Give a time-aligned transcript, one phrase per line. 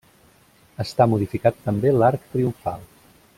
[0.83, 2.83] Està modificat també l'arc triomfal.